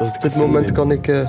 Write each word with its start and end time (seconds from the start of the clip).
Op 0.00 0.16
dit 0.20 0.36
moment 0.36 0.72
kan 0.72 0.90
ik 0.90 1.08
eh, 1.08 1.28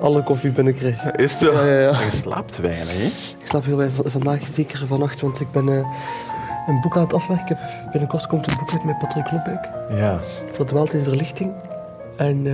alle 0.00 0.22
koffie 0.22 0.50
binnenkrijgen. 0.50 1.14
Is 1.14 1.30
het 1.32 1.40
zo? 1.40 1.52
Ja, 1.52 1.80
ja, 1.80 2.00
Je 2.00 2.10
slaapt 2.10 2.58
weinig, 2.58 2.96
hè? 2.96 3.04
Ik 3.38 3.44
slaap 3.44 3.64
heel 3.64 3.76
weinig. 3.76 4.00
Vandaag 4.04 4.40
zeker 4.52 4.86
vannacht, 4.86 5.20
want 5.20 5.40
ik 5.40 5.50
ben 5.50 5.68
eh, 5.68 5.86
een 6.66 6.80
boek 6.80 6.96
aan 6.96 7.02
het 7.02 7.12
afwerken. 7.12 7.58
Ik 7.84 7.90
Binnenkort 7.90 8.26
komt 8.26 8.50
een 8.50 8.56
boek 8.58 8.72
uit 8.72 8.84
met 8.84 8.98
Patrick 8.98 9.30
Lopbeek. 9.30 9.68
Ja. 9.90 10.18
Verdwaald 10.52 10.92
in 10.92 11.04
verlichting. 11.04 11.52
En 12.16 12.36
eh, 12.36 12.52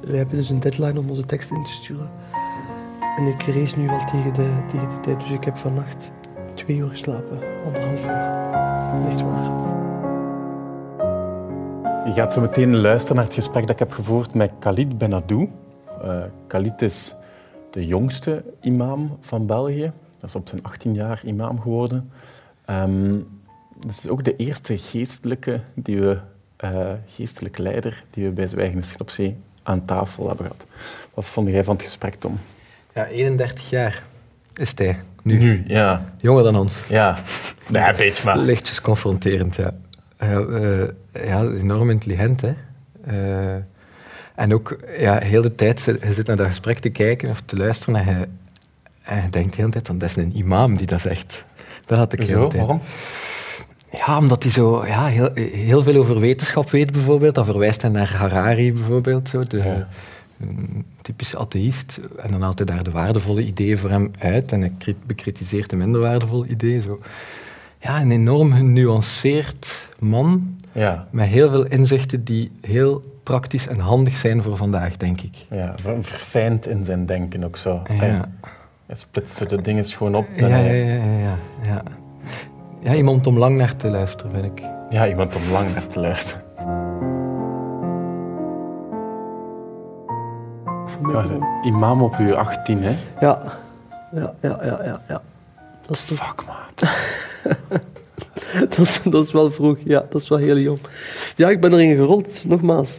we 0.00 0.16
hebben 0.16 0.36
dus 0.36 0.48
een 0.48 0.60
deadline 0.60 0.98
om 0.98 1.10
onze 1.10 1.26
tekst 1.26 1.50
in 1.50 1.64
te 1.64 1.72
sturen. 1.72 2.08
En 3.16 3.26
ik 3.26 3.42
race 3.42 3.78
nu 3.78 3.86
wel 3.86 4.04
tegen 4.12 4.34
de, 4.34 4.50
tegen 4.70 4.88
de 4.88 5.00
tijd. 5.02 5.20
Dus 5.20 5.30
ik 5.30 5.44
heb 5.44 5.56
vannacht 5.56 6.10
twee 6.54 6.76
uur 6.76 6.88
geslapen. 6.88 7.38
Anderhalf 7.66 8.04
uur. 8.04 9.10
Echt 9.10 9.20
waar. 9.20 9.39
Je 12.04 12.12
gaat 12.14 12.32
zo 12.32 12.40
meteen 12.40 12.76
luisteren 12.76 13.16
naar 13.16 13.24
het 13.24 13.34
gesprek 13.34 13.62
dat 13.62 13.70
ik 13.70 13.78
heb 13.78 13.92
gevoerd 13.92 14.34
met 14.34 14.50
Khalid 14.58 14.98
Benadou. 14.98 15.48
Eh 16.02 16.22
Khalid 16.46 16.82
is 16.82 17.14
de 17.70 17.86
jongste 17.86 18.44
imam 18.60 19.18
van 19.20 19.46
België. 19.46 19.92
Dat 20.18 20.28
is 20.28 20.34
op 20.34 20.48
zijn 20.48 20.62
18 20.62 20.94
jaar 20.94 21.20
imam 21.24 21.60
geworden. 21.60 22.10
Ehm 22.64 23.18
dat 23.86 23.90
is 23.90 24.08
ook 24.08 24.24
de 24.24 24.36
eerste 24.36 24.78
geestelijke, 24.78 25.60
die 25.74 26.00
we, 26.00 26.18
eh, 26.56 26.90
geestelijke 27.06 27.62
leider 27.62 28.04
die 28.10 28.24
we 28.24 28.30
bij 28.30 28.48
Zwijgenis 28.48 28.94
op 28.98 29.10
Zee 29.10 29.36
aan 29.62 29.84
tafel 29.84 30.26
hebben 30.28 30.46
gehad. 30.46 30.64
Wat 31.14 31.24
vond 31.24 31.48
jij 31.48 31.64
van 31.64 31.74
het 31.74 31.84
gesprek, 31.84 32.14
Tom? 32.14 32.38
Ja, 32.94 33.06
31 33.06 33.70
jaar 33.70 34.02
is 34.54 34.72
hij 34.74 34.98
nu. 35.22 35.62
ja. 35.66 36.04
Jonger 36.18 36.42
dan 36.42 36.56
ons. 36.56 36.84
Ja, 36.88 37.16
nee, 37.68 37.88
een 37.88 37.96
beetje 37.96 38.24
maar. 38.24 38.36
Lichtjes 38.38 38.80
confronterend, 38.80 39.56
ja. 39.56 39.74
Ja, 40.20 40.40
eh, 40.40 40.88
ja 41.26 41.42
enorm 41.42 41.90
intelligent, 41.90 42.40
hè. 42.40 42.52
Eh, 43.06 43.62
en 44.34 44.54
ook, 44.54 44.76
ja, 44.98 45.18
heel 45.18 45.42
de 45.42 45.54
tijd, 45.54 45.80
zit- 45.80 46.02
je 46.02 46.12
zit 46.12 46.26
naar 46.26 46.36
dat 46.36 46.46
gesprek 46.46 46.78
te 46.78 46.88
kijken 46.88 47.30
of 47.30 47.40
te 47.44 47.56
luisteren 47.56 47.94
en 48.06 48.18
je, 48.18 48.28
en 49.02 49.22
je 49.22 49.30
denkt 49.30 49.50
de 49.50 49.56
hele 49.60 49.70
tijd, 49.72 49.86
dat 49.86 50.02
is 50.02 50.16
een 50.16 50.36
imam 50.36 50.76
die 50.76 50.86
dat 50.86 51.00
zegt. 51.00 51.44
Dat 51.86 51.98
had 51.98 52.12
ik 52.12 52.18
de 52.18 52.24
hele 52.26 52.38
Zo, 52.38 52.46
tijd. 52.46 52.60
waarom? 52.60 52.80
Ja, 54.06 54.18
omdat 54.18 54.42
hij 54.42 54.52
zo 54.52 54.86
ja, 54.86 55.06
heel, 55.06 55.28
heel 55.52 55.82
veel 55.82 55.96
over 55.96 56.20
wetenschap 56.20 56.70
weet, 56.70 56.92
bijvoorbeeld. 56.92 57.34
Dan 57.34 57.44
verwijst 57.44 57.82
hij 57.82 57.90
naar 57.90 58.12
Harari, 58.12 58.72
bijvoorbeeld. 58.72 59.28
Zo, 59.28 59.44
de, 59.44 59.56
Ja. 59.56 59.88
een 60.40 60.84
typische 61.02 61.38
atheïst. 61.38 62.00
En 62.16 62.30
dan 62.30 62.42
haalt 62.42 62.58
hij 62.58 62.66
daar 62.66 62.84
de 62.84 62.90
waardevolle 62.90 63.42
ideeën 63.44 63.78
voor 63.78 63.90
hem 63.90 64.10
uit. 64.18 64.52
En 64.52 64.60
hij 64.60 64.72
kri- 64.78 64.96
bekritiseert 65.06 65.70
de 65.70 65.76
minder 65.76 66.00
waardevolle 66.00 66.46
ideeën. 66.46 66.82
Zo. 66.82 67.00
Ja, 67.82 68.00
een 68.00 68.10
enorm 68.10 68.52
genuanceerd 68.52 69.88
man. 69.98 70.56
Ja, 70.72 71.06
Met 71.10 71.26
heel 71.26 71.50
veel 71.50 71.64
inzichten 71.66 72.24
die 72.24 72.52
heel 72.60 73.02
praktisch 73.22 73.66
en 73.68 73.78
handig 73.78 74.16
zijn 74.16 74.42
voor 74.42 74.56
vandaag, 74.56 74.96
denk 74.96 75.20
ik. 75.20 75.46
ja, 75.50 75.72
ver- 75.82 76.04
verfijnd 76.04 76.66
in 76.66 76.84
zijn 76.84 77.06
denken 77.06 77.44
ook 77.44 77.56
zo. 77.56 77.70
Ja. 77.88 77.94
Hij, 77.94 78.20
hij 78.86 78.96
splitst 78.96 79.36
zo 79.36 79.46
de 79.46 79.60
dingen 79.60 79.84
gewoon 79.84 80.14
op. 80.14 80.26
Ja, 80.36 80.46
hij- 80.48 80.84
ja, 80.84 80.94
ja, 80.94 81.18
ja, 81.18 81.36
ja. 81.66 81.82
Ja, 82.82 82.94
iemand 82.94 83.26
om 83.26 83.38
lang 83.38 83.56
naar 83.56 83.76
te 83.76 83.88
luisteren, 83.88 84.32
vind 84.32 84.44
ik. 84.44 84.64
Ja, 84.90 85.08
iemand 85.08 85.36
om 85.36 85.52
lang 85.52 85.72
naar 85.72 85.86
te 85.86 86.00
luisteren. 86.00 86.42
Ja, 91.12 91.24
imam 91.62 92.02
op 92.02 92.14
uw 92.16 92.34
18, 92.34 92.82
hè? 92.82 92.96
Ja, 93.20 93.42
ja, 94.12 94.32
ja, 94.42 94.58
ja, 94.64 95.00
ja. 95.08 95.20
Dat, 95.86 95.96
is 95.96 96.04
toch, 96.04 96.18
Fuck, 96.18 96.44
maat. 96.46 96.80
dat, 98.76 98.78
is, 98.78 99.00
dat 99.04 99.24
is 99.24 99.32
wel 99.32 99.52
vroeg, 99.52 99.78
ja, 99.84 100.06
dat 100.10 100.20
is 100.20 100.28
wel 100.28 100.38
heel 100.38 100.58
jong. 100.58 100.78
Ja, 101.36 101.50
ik 101.50 101.60
ben 101.60 101.72
erin 101.72 101.96
gerold, 101.96 102.44
nogmaals. 102.44 102.98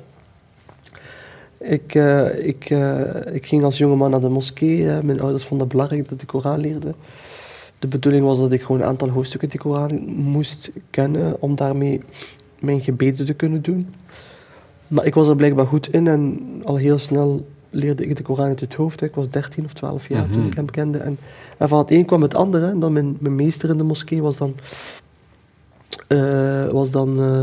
Ik, 1.57 1.95
eh, 1.95 2.47
ik, 2.47 2.69
eh, 2.69 3.35
ik 3.35 3.45
ging 3.45 3.63
als 3.63 3.77
jongeman 3.77 4.11
naar 4.11 4.21
de 4.21 4.29
moskee. 4.29 4.85
mijn 4.85 5.21
ouders 5.21 5.43
vonden 5.43 5.67
het 5.67 5.75
belangrijk 5.75 6.03
dat 6.03 6.11
ik 6.11 6.19
de 6.19 6.25
Koran 6.25 6.59
leerde. 6.59 6.93
De 7.79 7.87
bedoeling 7.87 8.25
was 8.25 8.39
dat 8.39 8.51
ik 8.51 8.61
gewoon 8.61 8.81
een 8.81 8.87
aantal 8.87 9.09
hoofdstukken 9.09 9.49
de 9.49 9.57
Koran 9.57 10.03
moest 10.07 10.69
kennen 10.89 11.41
om 11.41 11.55
daarmee 11.55 12.01
mijn 12.59 12.81
gebeden 12.81 13.25
te 13.25 13.33
kunnen 13.33 13.61
doen. 13.61 13.93
Maar 14.87 15.05
ik 15.05 15.13
was 15.13 15.27
er 15.27 15.35
blijkbaar 15.35 15.65
goed 15.65 15.93
in 15.93 16.07
en 16.07 16.39
al 16.63 16.75
heel 16.75 16.99
snel 16.99 17.45
leerde 17.73 18.05
ik 18.07 18.15
de 18.15 18.23
Koran 18.23 18.45
uit 18.45 18.59
het 18.59 18.73
hoofd. 18.73 18.99
hè. 18.99 19.05
Ik 19.05 19.15
was 19.15 19.29
13 19.29 19.65
of 19.65 19.73
12 19.73 20.07
jaar 20.07 20.27
toen 20.29 20.37
Mhm. 20.39 20.47
ik 20.47 20.53
hem 20.55 20.69
kende. 20.71 20.97
En, 20.97 21.17
en 21.57 21.67
van 21.69 21.79
het 21.79 21.91
een 21.91 22.05
kwam 22.05 22.21
het 22.21 22.35
andere. 22.35 22.67
En 22.67 22.79
dan 22.79 22.93
mijn, 22.93 23.17
mijn 23.19 23.35
meester 23.35 23.69
in 23.69 23.77
de 23.77 23.83
moskee 23.83 24.21
was 24.21 24.37
dan, 24.37 24.55
eh, 26.07 26.67
was 26.69 26.91
dan 26.91 27.19
eh, 27.21 27.41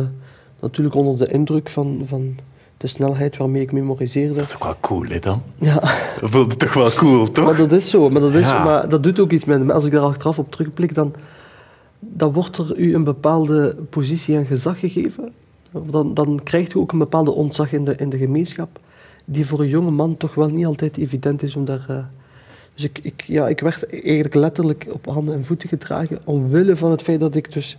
natuurlijk 0.60 0.94
onder 0.94 1.18
de 1.18 1.32
indruk 1.32 1.68
van, 1.68 2.02
van 2.06 2.36
de 2.76 2.86
snelheid 2.86 3.36
waarmee 3.36 3.62
ik 3.62 3.72
memoriseerde. 3.72 4.34
Dat 4.34 4.42
is 4.44 4.54
ook 4.54 4.64
wel 4.64 4.76
cool, 4.80 5.04
hè, 5.08 5.18
dan? 5.18 5.42
Ja, 5.58 5.74
Dat 6.20 6.30
voelde 6.30 6.56
toch 6.56 6.74
wel 6.74 6.90
cool, 6.90 7.30
toch? 7.30 7.44
maar 7.44 7.56
dat 7.56 7.72
is 7.72 7.90
zo. 7.90 8.08
Maar 8.10 8.20
dat, 8.20 8.34
is, 8.34 8.46
Ja. 8.46 8.64
maar 8.64 8.88
dat 8.88 9.02
doet 9.02 9.18
ook 9.20 9.30
iets 9.32 9.44
met 9.44 9.62
me. 9.64 9.72
Als 9.72 9.84
ik 9.84 9.92
daar 9.92 10.00
achteraf 10.02 10.38
op 10.38 10.50
terugblik, 10.52 10.94
dan, 10.94 11.12
dan 11.98 12.32
wordt 12.32 12.58
er 12.58 12.76
u 12.78 12.94
een 12.94 13.04
bepaalde 13.04 13.76
positie 13.90 14.36
en 14.36 14.46
gezag 14.46 14.78
gegeven. 14.80 15.32
Dan, 15.90 16.14
dan 16.14 16.40
krijgt 16.42 16.74
u 16.74 16.78
ook 16.78 16.92
een 16.92 16.98
bepaalde 16.98 17.30
ontzag 17.30 17.72
in 17.72 17.84
de, 17.84 17.94
in 17.96 18.08
de 18.10 18.18
gemeenschap, 18.18 18.78
die 19.30 19.46
voor 19.46 19.60
een 19.60 19.68
jonge 19.68 19.90
man 19.90 20.16
toch 20.16 20.34
wel 20.34 20.48
niet 20.48 20.66
altijd 20.66 20.96
evident 20.96 21.42
is 21.42 21.56
om 21.56 21.64
daar... 21.64 21.84
eh, 21.88 22.04
dus 22.74 22.84
ik, 22.84 22.98
ik, 23.02 23.22
ja, 23.22 23.48
ik 23.48 23.60
werd 23.60 23.86
eigenlijk 24.02 24.34
letterlijk 24.34 24.86
op 24.90 25.06
handen 25.06 25.34
en 25.34 25.44
voeten 25.44 25.68
gedragen, 25.68 26.18
omwille 26.24 26.76
van 26.76 26.90
het 26.90 27.02
feit 27.02 27.20
dat 27.20 27.34
ik 27.34 27.52
dus 27.52 27.76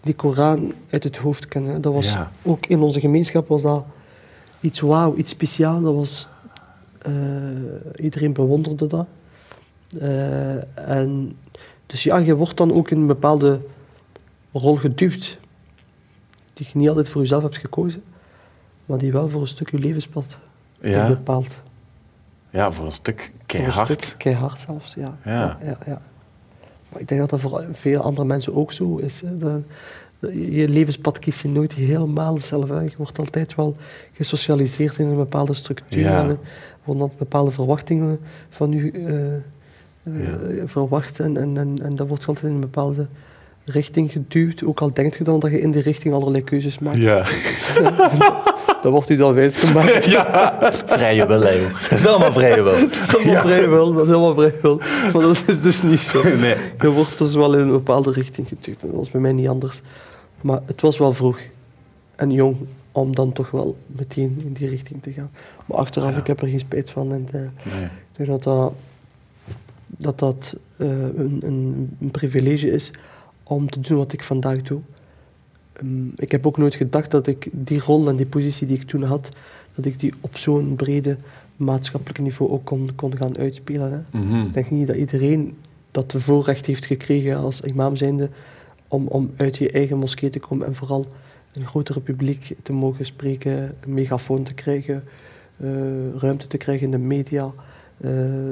die 0.00 0.14
Koran 0.14 0.72
uit 0.90 1.04
het 1.04 1.16
hoofd 1.16 1.48
ken. 1.48 1.64
hè. 1.64 1.80
Dat 1.80 1.92
was 1.92 2.06
Ja. 2.12 2.30
ook 2.42 2.66
in 2.66 2.80
onze 2.80 3.00
gemeenschap 3.00 3.48
was 3.48 3.62
dat 3.62 3.84
iets 4.60 4.80
wauw, 4.80 5.16
iets 5.16 5.30
speciaals. 5.30 5.82
Dat 5.82 5.94
was, 5.94 6.28
eh, 6.98 7.12
iedereen 8.04 8.32
bewonderde 8.32 8.86
dat. 8.86 9.06
Eh, 10.00 10.88
en, 10.88 11.36
dus 11.86 12.02
ja, 12.02 12.16
je 12.16 12.34
wordt 12.36 12.56
dan 12.56 12.72
ook 12.72 12.90
in 12.90 12.98
een 12.98 13.06
bepaalde 13.06 13.60
rol 14.52 14.76
geduwd. 14.76 15.38
Die 16.54 16.66
je 16.72 16.78
niet 16.78 16.88
altijd 16.88 17.08
voor 17.08 17.20
jezelf 17.20 17.42
hebt 17.42 17.56
gekozen, 17.56 18.02
maar 18.86 18.98
die 18.98 19.12
wel 19.12 19.28
voor 19.28 19.40
een 19.40 19.46
stuk 19.48 19.70
je 19.70 19.78
levenspad 19.78 20.24
Ja, 20.82 21.08
bepaalt. 21.08 21.60
ja, 22.50 22.72
voor 22.72 22.84
een 22.86 22.92
stuk 22.92 23.20
Voor 23.20 23.30
een 23.30 23.46
keihard. 23.46 24.02
stuk 24.02 24.18
keihard 24.18 24.60
zelfs, 24.60 24.94
ja. 24.94 25.16
Ja. 25.24 25.58
Ja, 25.64 25.76
ja, 25.86 26.00
Maar 26.88 27.00
ik 27.00 27.08
denk 27.08 27.20
dat 27.20 27.30
dat 27.30 27.40
voor 27.40 27.64
veel 27.72 28.00
andere 28.00 28.26
mensen 28.26 28.54
ook 28.54 28.72
zo 28.72 28.96
is. 28.96 29.22
Dat 29.38 29.60
je 30.20 30.56
je 30.56 30.68
levenspad 30.68 31.18
kies 31.18 31.42
je 31.42 31.48
nooit 31.48 31.72
helemaal 31.72 32.38
zelf. 32.38 32.68
Hè. 32.68 32.80
Je 32.80 32.92
wordt 32.96 33.18
altijd 33.18 33.54
wel 33.54 33.76
gesocialiseerd 34.12 34.98
in 34.98 35.06
een 35.06 35.16
bepaalde 35.16 35.54
structuur. 35.54 36.06
En 36.06 36.28
er 36.28 36.38
worden 36.84 37.10
bepaalde 37.18 37.50
verwachtingen 37.50 38.20
van 38.50 38.72
u 38.72 38.90
eh, 38.90 39.34
eh, 39.34 39.42
verwacht. 40.64 41.20
En, 41.20 41.36
en, 41.36 41.56
en, 41.56 41.78
en 41.82 41.96
dat 41.96 42.08
wordt 42.08 42.26
altijd 42.26 42.46
in 42.46 42.52
een 42.54 42.60
bepaalde 42.60 43.06
richting 43.64 44.12
geduwd. 44.12 44.64
Ook 44.64 44.80
al 44.80 44.92
denkt 44.92 45.16
je 45.16 45.24
dan 45.24 45.40
dat 45.40 45.50
je 45.50 45.60
in 45.60 45.70
die 45.70 45.82
richting 45.82 46.14
allerlei 46.14 46.44
keuzes 46.44 46.78
maakt. 46.78 46.96
Ja. 46.96 47.24
Dan 48.82 48.92
wordt 48.92 49.10
u 49.10 49.16
dan 49.16 49.34
wijsgemaakt. 49.34 50.04
ja. 50.16 50.58
Vrije 50.86 51.26
wil, 51.26 51.40
hè. 51.40 51.60
Dat 51.90 51.98
is 51.98 52.06
allemaal 52.06 52.32
vrije 52.32 52.62
wil. 52.62 52.72
Dat 52.88 52.92
is 52.92 53.14
allemaal 53.16 53.42
vrijwel, 53.42 53.92
dat 53.92 54.06
is 54.06 54.12
allemaal 54.12 54.34
vrijwel. 54.34 54.76
Maar 55.12 55.22
dat 55.22 55.42
is 55.46 55.60
dus 55.60 55.82
niet 55.82 56.00
zo. 56.00 56.22
Nee. 56.36 56.54
Je 56.80 56.88
wordt 56.88 57.18
dus 57.18 57.34
wel 57.34 57.54
in 57.54 57.60
een 57.60 57.70
bepaalde 57.70 58.10
richting 58.12 58.48
geduwd. 58.48 58.80
Dat 58.80 58.90
was 58.90 59.10
bij 59.10 59.20
mij 59.20 59.32
niet 59.32 59.48
anders. 59.48 59.80
Maar 60.40 60.60
het 60.66 60.80
was 60.80 60.98
wel 60.98 61.12
vroeg 61.12 61.38
en 62.16 62.30
jong 62.30 62.56
om 62.92 63.14
dan 63.14 63.32
toch 63.32 63.50
wel 63.50 63.76
meteen 63.86 64.40
in 64.44 64.52
die 64.52 64.68
richting 64.68 65.02
te 65.02 65.12
gaan. 65.12 65.30
Maar 65.66 65.78
achteraf, 65.78 66.16
ik 66.16 66.26
heb 66.26 66.42
er 66.42 66.48
geen 66.48 66.60
spijt 66.60 66.90
van. 66.90 67.12
En 67.12 67.28
eh, 67.32 67.40
Nee. 67.72 67.84
ik 67.84 67.90
denk 68.16 68.28
dat 68.28 68.42
dat, 68.42 68.72
dat, 69.86 70.18
dat 70.18 70.56
eh, 70.76 70.88
een, 70.88 71.40
een, 71.44 71.96
een 72.00 72.10
privilege 72.10 72.70
is 72.70 72.90
om 73.42 73.70
te 73.70 73.80
doen 73.80 73.96
wat 73.98 74.12
ik 74.12 74.22
vandaag 74.22 74.62
doe. 74.62 74.80
Ehm, 75.72 76.06
ik 76.16 76.30
heb 76.30 76.46
ook 76.46 76.58
nooit 76.58 76.74
gedacht 76.74 77.10
dat 77.10 77.26
ik 77.26 77.48
die 77.50 77.80
rol 77.80 78.08
en 78.08 78.16
die 78.16 78.26
positie 78.26 78.66
die 78.66 78.76
ik 78.76 78.88
toen 78.88 79.02
had, 79.02 79.28
dat 79.74 79.84
ik 79.84 80.00
die 80.00 80.14
op 80.20 80.36
zo'n 80.36 80.76
brede 80.76 81.16
maatschappelijk 81.56 82.18
niveau 82.18 82.50
ook 82.50 82.64
kon, 82.64 82.90
kon 82.94 83.16
gaan 83.16 83.38
uitspelen. 83.38 83.92
Hè. 83.92 84.18
Mhm. 84.18 84.46
Ik 84.46 84.52
denk 84.52 84.70
niet 84.70 84.86
dat 84.86 84.96
iedereen 84.96 85.56
dat 85.90 86.14
voorrecht 86.16 86.66
heeft 86.66 86.84
gekregen 86.84 87.36
als 87.36 87.60
imam 87.60 87.96
zijnde 87.96 88.28
om, 88.88 89.06
om 89.06 89.30
uit 89.36 89.56
je 89.56 89.70
eigen 89.70 89.98
moskee 89.98 90.30
te 90.30 90.38
komen 90.38 90.66
en 90.66 90.74
vooral 90.74 91.06
een 91.52 91.66
grotere 91.66 92.00
publiek 92.00 92.56
te 92.62 92.72
mogen 92.72 93.06
spreken, 93.06 93.74
een 93.80 93.94
megafoon 93.94 94.42
te 94.42 94.54
krijgen, 94.54 95.04
eh, 95.56 95.68
ruimte 96.16 96.46
te 96.46 96.56
krijgen 96.56 96.84
in 96.84 96.90
de 96.90 96.98
media, 96.98 97.52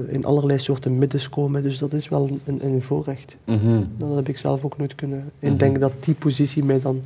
in 0.08 0.24
allerlei 0.24 0.58
soorten 0.58 0.98
middens 0.98 1.28
komen. 1.28 1.62
Dus 1.62 1.78
dat 1.78 1.92
is 1.92 2.08
wel 2.08 2.38
een, 2.44 2.66
een 2.66 2.82
voorrecht. 2.82 3.36
Mhm. 3.44 3.82
Dat 3.96 4.16
heb 4.16 4.28
ik 4.28 4.38
zelf 4.38 4.64
ook 4.64 4.78
nooit 4.78 4.94
kunnen 4.94 5.30
indenken 5.38 5.80
dat 5.80 5.92
die 6.04 6.14
positie 6.14 6.64
mij 6.64 6.80
dan 6.80 7.02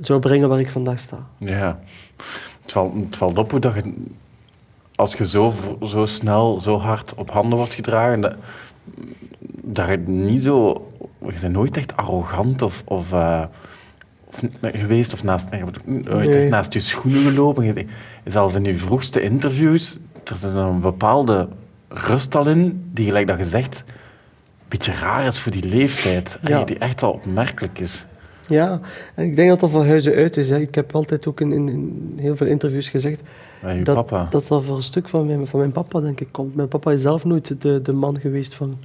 zou 0.00 0.20
brengen 0.20 0.48
waar 0.48 0.60
ik 0.60 0.70
vandaag 0.70 1.00
sta. 1.00 1.18
Ja. 1.38 1.80
Het 2.62 2.72
valt, 2.72 2.94
het 2.94 3.16
valt 3.16 3.38
op 3.38 3.50
hoe 3.50 3.60
dat 3.60 3.74
je, 3.74 3.92
als 4.94 5.14
je 5.14 5.26
zo, 5.28 5.52
zo 5.82 6.06
snel, 6.06 6.60
zo 6.60 6.78
hard 6.78 7.14
op 7.14 7.30
handen 7.30 7.58
wordt 7.58 7.72
gedragen, 7.74 8.20
dat, 8.20 8.34
dat 9.62 9.88
je 9.88 9.96
niet 10.06 10.42
zo, 10.42 10.86
je 11.26 11.32
bent 11.40 11.52
nooit 11.52 11.76
echt 11.76 11.96
arrogant 11.96 12.62
of, 12.62 12.82
of, 12.86 13.12
eh, 13.12 13.42
of 14.24 14.40
geweest 14.62 15.12
of 15.12 15.24
naast, 15.24 15.48
Nee. 15.84 16.48
naast 16.48 16.72
je 16.72 16.80
schoenen 16.80 17.22
gelopen. 17.22 17.64
Je- 17.64 17.86
Zelfs 18.24 18.54
in 18.54 18.64
je 18.64 18.74
vroegste 18.74 19.20
interviews, 19.22 19.96
er 20.28 20.34
is 20.34 20.42
een 20.42 20.80
bepaalde 20.80 21.48
rust 21.88 22.36
al 22.36 22.48
in, 22.48 22.88
die 22.92 23.06
gelijk 23.06 23.26
dat 23.26 23.38
je 23.38 23.44
zegt, 23.44 23.84
een 23.86 23.94
beetje 24.68 24.92
raar 24.92 25.26
is 25.26 25.40
voor 25.40 25.52
die 25.52 25.68
leeftijd. 25.68 26.38
Ja. 26.42 26.60
En 26.60 26.66
die 26.66 26.78
echt 26.78 27.00
wel 27.00 27.10
opmerkelijk 27.10 27.78
is. 27.78 28.06
Ja, 28.48 28.80
en 29.14 29.24
ik 29.24 29.36
denk 29.36 29.48
dat 29.48 29.60
dat 29.60 29.70
van 29.70 29.86
huizen 29.86 30.14
uit 30.14 30.36
is. 30.36 30.50
Hè. 30.50 30.58
Ik 30.58 30.74
heb 30.74 30.94
altijd 30.94 31.26
ook 31.26 31.40
in, 31.40 31.52
in, 31.52 31.68
in 31.68 32.14
heel 32.16 32.36
veel 32.36 32.46
interviews 32.46 32.88
gezegd 32.88 33.20
dat, 33.84 33.94
papa. 33.94 34.28
dat 34.30 34.48
dat 34.48 34.64
voor 34.64 34.76
een 34.76 34.82
stuk 34.82 35.08
van 35.08 35.26
mijn, 35.26 35.46
van 35.46 35.58
mijn 35.58 35.72
papa, 35.72 36.00
denk 36.00 36.20
ik, 36.20 36.28
komt. 36.30 36.54
Mijn 36.54 36.68
papa 36.68 36.92
is 36.92 37.02
zelf 37.02 37.24
nooit 37.24 37.62
de, 37.62 37.82
de 37.82 37.92
man 37.92 38.20
geweest 38.20 38.54
van 38.54 38.78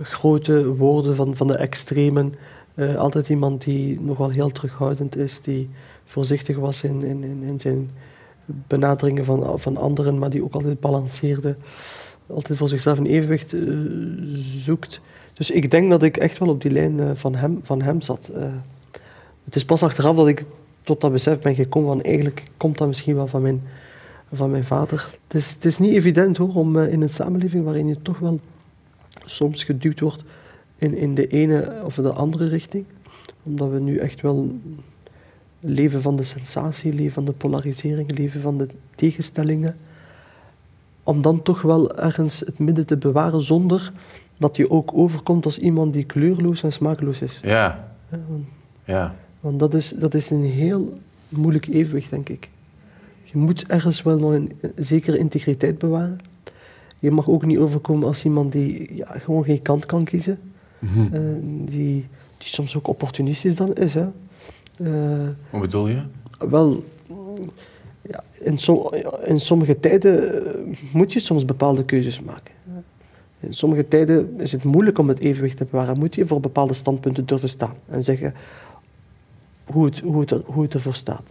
grote 0.00 0.66
woorden, 0.66 1.16
van, 1.16 1.36
van 1.36 1.46
de 1.46 1.56
extremen. 1.56 2.34
Eh, 2.74 2.94
altijd 2.94 3.28
iemand 3.28 3.64
die 3.64 4.00
nog 4.00 4.18
wel 4.18 4.30
heel 4.30 4.50
terughoudend 4.50 5.16
is, 5.16 5.38
die 5.42 5.70
voorzichtig 6.04 6.56
was 6.56 6.82
in, 6.82 7.04
in, 7.04 7.24
in, 7.24 7.42
in 7.42 7.60
zijn 7.60 7.90
benaderingen 8.66 9.24
van, 9.24 9.60
van 9.60 9.76
anderen, 9.76 10.18
maar 10.18 10.30
die 10.30 10.44
ook 10.44 10.54
altijd 10.54 10.80
balanceerde. 10.80 11.56
Altijd 12.26 12.58
voor 12.58 12.68
zichzelf 12.68 12.98
een 12.98 13.06
evenwicht 13.06 13.52
eh, 13.52 13.60
zoekt. 14.64 15.00
Dus 15.34 15.50
ik 15.50 15.70
denk 15.70 15.90
dat 15.90 16.02
ik 16.02 16.16
echt 16.16 16.38
wel 16.38 16.48
op 16.48 16.62
die 16.62 16.70
lijn 16.70 17.00
eh, 17.00 17.10
van, 17.14 17.34
hem, 17.34 17.60
van 17.62 17.82
hem 17.82 18.00
zat. 18.00 18.28
Eh, 18.34 18.42
het 19.44 19.56
is 19.56 19.64
pas 19.64 19.82
achteraf 19.82 20.16
dat 20.16 20.28
ik 20.28 20.44
tot 20.82 21.00
dat 21.00 21.12
besef 21.12 21.38
ben 21.38 21.54
gekomen 21.54 21.88
van 21.88 22.02
eigenlijk 22.02 22.46
komt 22.56 22.78
dat 22.78 22.88
misschien 22.88 23.14
wel 23.14 23.26
van 23.26 23.42
mijn, 23.42 23.62
van 24.32 24.50
mijn 24.50 24.64
vader. 24.64 25.08
Het 25.26 25.34
is, 25.34 25.50
het 25.50 25.64
is 25.64 25.78
niet 25.78 25.94
evident 25.94 26.36
hoor, 26.36 26.54
om 26.54 26.78
in 26.78 27.02
een 27.02 27.10
samenleving 27.10 27.64
waarin 27.64 27.86
je 27.86 28.02
toch 28.02 28.18
wel 28.18 28.40
soms 29.24 29.64
geduwd 29.64 30.00
wordt 30.00 30.22
in, 30.76 30.96
in 30.96 31.14
de 31.14 31.26
ene 31.26 31.80
of 31.84 31.94
de 31.94 32.12
andere 32.12 32.48
richting. 32.48 32.84
Omdat 33.42 33.70
we 33.70 33.78
nu 33.78 33.96
echt 33.96 34.20
wel 34.20 34.58
leven 35.64 36.02
van 36.02 36.16
de 36.16 36.22
sensatie, 36.22 36.92
leven 36.92 37.12
van 37.12 37.24
de 37.24 37.32
polarisering, 37.32 38.18
leven 38.18 38.40
van 38.40 38.58
de 38.58 38.68
tegenstellingen. 38.94 39.76
Om 41.02 41.22
dan 41.22 41.42
toch 41.42 41.62
wel 41.62 41.96
ergens 41.98 42.40
het 42.40 42.58
midden 42.58 42.86
te 42.86 42.96
bewaren 42.96 43.42
zonder 43.42 43.92
dat 44.36 44.56
je 44.56 44.70
ook 44.70 44.90
overkomt 44.94 45.44
als 45.44 45.58
iemand 45.58 45.92
die 45.92 46.04
kleurloos 46.04 46.62
en 46.62 46.72
smakeloos 46.72 47.20
is. 47.20 47.40
Ja, 47.42 47.94
want- 48.08 48.46
ja. 48.84 49.14
want 49.40 49.58
dat 49.58 49.74
is, 49.74 49.88
dat 49.96 50.14
is 50.14 50.30
een 50.30 50.42
heel 50.44 50.98
moeilijk 51.28 51.66
evenwicht, 51.66 52.10
denk 52.10 52.28
ik. 52.28 52.48
Je 53.24 53.38
moet 53.38 53.66
ergens 53.66 54.02
wel 54.02 54.18
nog 54.18 54.32
een, 54.32 54.52
een 54.60 54.84
zekere 54.84 55.18
integriteit 55.18 55.78
bewaren. 55.78 56.18
Je 56.98 57.10
mag 57.10 57.28
ook 57.28 57.44
niet 57.46 57.58
overkomen 57.58 58.08
als 58.08 58.24
iemand 58.24 58.52
die 58.52 58.94
ja, 58.96 59.18
gewoon 59.18 59.44
geen 59.44 59.62
kant 59.62 59.86
kan 59.86 60.04
kiezen. 60.04 60.38
Mhm. 60.78 61.14
Eh, 61.14 61.20
die, 61.44 62.06
die 62.38 62.48
soms 62.48 62.76
ook 62.76 62.86
opportunistisch 62.88 63.56
dan 63.56 63.74
is. 63.74 63.94
Hè. 63.94 64.06
Eh, 64.76 65.28
Wat 65.50 65.60
bedoel 65.60 65.88
je? 65.88 66.02
wel, 66.50 66.84
ja, 68.02 68.22
in, 68.40 68.58
som- 68.58 68.90
in 69.24 69.40
sommige 69.40 69.80
tijden 69.80 70.44
eh, 70.46 70.76
moet 70.92 71.12
je 71.12 71.20
soms 71.20 71.44
bepaalde 71.44 71.84
keuzes 71.84 72.20
maken. 72.20 72.54
In 73.40 73.54
sommige 73.54 73.88
tijden 73.88 74.34
is 74.40 74.52
het 74.52 74.64
moeilijk 74.64 74.98
om 74.98 75.08
het 75.08 75.18
evenwicht 75.18 75.56
te 75.56 75.64
bewaren. 75.70 75.98
Moet 75.98 76.14
je 76.14 76.26
voor 76.26 76.40
bepaalde 76.40 76.74
standpunten 76.74 77.26
durven 77.26 77.48
staan 77.48 77.74
en 77.88 78.02
zeggen 78.04 78.34
hoe 79.64 79.84
het, 79.84 79.98
hoe 80.00 80.20
het, 80.20 80.30
er, 80.30 80.40
hoe 80.44 80.62
het 80.62 80.74
ervoor 80.74 80.94
staat. 80.94 81.22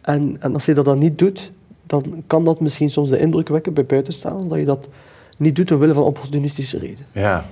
En, 0.00 0.36
en 0.40 0.54
als 0.54 0.64
je 0.66 0.74
dat 0.74 0.84
dan 0.84 0.98
niet 0.98 1.18
doet, 1.18 1.52
dan 1.86 2.22
kan 2.26 2.44
dat 2.44 2.60
misschien 2.60 2.90
soms 2.90 3.10
de 3.10 3.18
indruk 3.18 3.48
wekken 3.48 3.74
bij 3.74 3.84
buitenstaanders 3.86 4.48
dat 4.48 4.58
je 4.58 4.64
dat 4.64 4.86
niet 5.38 5.56
doet 5.56 5.72
omwille 5.72 5.94
van 5.94 6.02
opportunistische 6.02 6.78
redenen. 6.78 7.06
Ja, 7.12 7.46